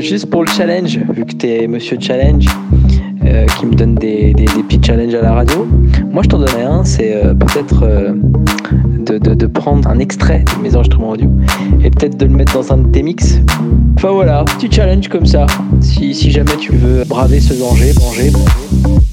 juste 0.00 0.30
pour 0.30 0.42
le 0.44 0.48
challenge, 0.48 0.98
vu 1.12 1.24
que 1.24 1.34
t'es 1.34 1.66
monsieur 1.66 1.96
challenge, 2.00 2.46
euh, 3.24 3.46
qui 3.58 3.66
me 3.66 3.74
donne 3.74 3.94
des, 3.94 4.32
des, 4.32 4.44
petits 4.44 4.80
challenges 4.82 5.14
à 5.14 5.22
la 5.22 5.32
radio, 5.32 5.66
moi 6.10 6.22
je 6.22 6.28
t'en 6.28 6.38
donnais 6.38 6.62
un, 6.62 6.84
c'est 6.84 7.14
euh, 7.14 7.34
peut-être 7.34 7.82
euh, 7.82 8.12
de, 9.06 9.18
de, 9.18 9.46
prendre 9.46 9.88
un 9.88 9.98
extrait 9.98 10.44
de 10.56 10.62
mes 10.62 10.74
enregistrements 10.76 11.10
audio 11.10 11.28
et 11.82 11.90
peut-être 11.90 12.16
de 12.16 12.26
le 12.26 12.32
mettre 12.32 12.54
dans 12.54 12.72
un 12.72 12.78
de 12.78 12.88
tes 12.88 13.02
mix. 13.02 13.40
Enfin 13.96 14.10
voilà, 14.12 14.44
petit 14.44 14.70
challenge 14.70 15.08
comme 15.08 15.26
ça. 15.26 15.46
Si, 15.80 16.14
si 16.14 16.30
jamais 16.30 16.56
tu 16.58 16.72
veux 16.72 17.04
braver 17.04 17.40
ce 17.40 17.54
danger, 17.54 17.92
danger, 17.94 18.30
danger. 18.30 19.07